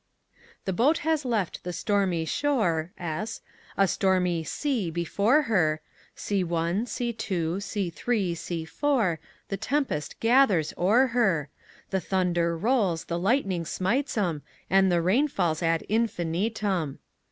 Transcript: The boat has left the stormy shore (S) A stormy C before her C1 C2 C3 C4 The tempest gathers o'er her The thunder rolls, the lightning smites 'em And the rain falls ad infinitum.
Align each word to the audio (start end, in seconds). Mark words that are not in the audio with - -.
The 0.65 0.73
boat 0.73 0.97
has 1.05 1.25
left 1.25 1.63
the 1.63 1.71
stormy 1.71 2.25
shore 2.25 2.91
(S) 2.97 3.39
A 3.77 3.87
stormy 3.87 4.43
C 4.43 4.89
before 4.89 5.43
her 5.43 5.79
C1 6.17 6.85
C2 6.85 7.57
C3 7.93 8.31
C4 8.31 9.19
The 9.49 9.57
tempest 9.57 10.19
gathers 10.19 10.73
o'er 10.75 11.05
her 11.09 11.49
The 11.91 12.01
thunder 12.01 12.57
rolls, 12.57 13.05
the 13.05 13.19
lightning 13.19 13.63
smites 13.63 14.17
'em 14.17 14.41
And 14.71 14.91
the 14.91 15.03
rain 15.03 15.27
falls 15.27 15.61
ad 15.61 15.83
infinitum. 15.87 16.97